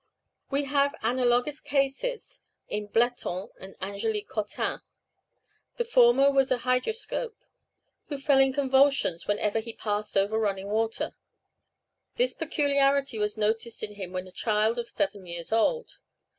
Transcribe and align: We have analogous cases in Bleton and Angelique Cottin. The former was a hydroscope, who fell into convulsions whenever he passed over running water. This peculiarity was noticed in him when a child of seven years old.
We 0.49 0.63
have 0.63 0.95
analogous 1.03 1.59
cases 1.59 2.39
in 2.67 2.87
Bleton 2.87 3.49
and 3.59 3.75
Angelique 3.83 4.29
Cottin. 4.29 4.81
The 5.77 5.85
former 5.85 6.31
was 6.31 6.49
a 6.51 6.57
hydroscope, 6.57 7.37
who 8.07 8.17
fell 8.17 8.39
into 8.39 8.61
convulsions 8.61 9.27
whenever 9.27 9.59
he 9.59 9.73
passed 9.73 10.17
over 10.17 10.39
running 10.39 10.69
water. 10.69 11.15
This 12.15 12.33
peculiarity 12.33 13.19
was 13.19 13.37
noticed 13.37 13.83
in 13.83 13.93
him 13.93 14.11
when 14.11 14.25
a 14.25 14.31
child 14.31 14.79
of 14.79 14.89
seven 14.89 15.27
years 15.27 15.51
old. 15.51 15.99